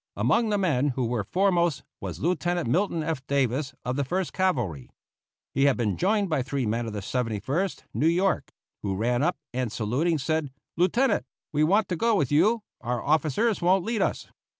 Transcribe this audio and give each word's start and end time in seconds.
Among 0.15 0.49
the 0.49 0.57
men 0.57 0.87
who 0.95 1.05
were 1.05 1.23
foremost 1.23 1.83
was 1.99 2.19
Lieutenant 2.19 2.67
Milton 2.67 3.03
F. 3.03 3.23
Davis, 3.27 3.75
of 3.85 3.97
the 3.97 4.03
First 4.03 4.33
Cavalry. 4.33 4.89
He 5.53 5.65
had 5.65 5.77
been 5.77 5.95
joined 5.95 6.27
by 6.27 6.41
three 6.41 6.65
men 6.65 6.87
of 6.87 6.93
the 6.93 7.03
Seventy 7.03 7.39
first 7.39 7.85
New 7.93 8.07
York, 8.07 8.51
who 8.81 8.95
ran 8.95 9.21
up, 9.21 9.37
and, 9.53 9.71
saluting, 9.71 10.17
said, 10.17 10.49
"Lieutenant, 10.75 11.27
we 11.51 11.63
want 11.63 11.87
to 11.89 11.95
go 11.95 12.15
with 12.15 12.31
you, 12.31 12.63
our 12.81 12.99
officers 12.99 13.61
won't 13.61 13.85
lead 13.85 14.01
us." 14.01 14.25